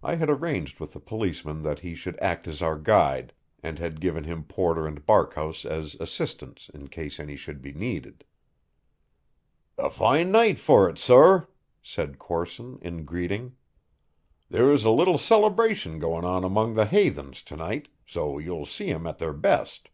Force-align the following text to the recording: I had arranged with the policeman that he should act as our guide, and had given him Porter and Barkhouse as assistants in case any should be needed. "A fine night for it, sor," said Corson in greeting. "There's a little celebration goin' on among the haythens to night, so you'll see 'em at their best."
I 0.00 0.14
had 0.14 0.30
arranged 0.30 0.78
with 0.78 0.92
the 0.92 1.00
policeman 1.00 1.62
that 1.62 1.80
he 1.80 1.96
should 1.96 2.16
act 2.20 2.46
as 2.46 2.62
our 2.62 2.78
guide, 2.78 3.32
and 3.64 3.80
had 3.80 4.00
given 4.00 4.22
him 4.22 4.44
Porter 4.44 4.86
and 4.86 5.04
Barkhouse 5.04 5.64
as 5.64 5.96
assistants 5.96 6.68
in 6.68 6.86
case 6.86 7.18
any 7.18 7.34
should 7.34 7.62
be 7.62 7.72
needed. 7.72 8.24
"A 9.76 9.90
fine 9.90 10.30
night 10.30 10.60
for 10.60 10.88
it, 10.88 10.98
sor," 10.98 11.48
said 11.82 12.16
Corson 12.16 12.78
in 12.80 13.04
greeting. 13.04 13.56
"There's 14.48 14.84
a 14.84 14.90
little 14.92 15.18
celebration 15.18 15.98
goin' 15.98 16.24
on 16.24 16.44
among 16.44 16.74
the 16.74 16.86
haythens 16.86 17.42
to 17.46 17.56
night, 17.56 17.88
so 18.06 18.38
you'll 18.38 18.66
see 18.66 18.88
'em 18.92 19.04
at 19.04 19.18
their 19.18 19.32
best." 19.34 19.88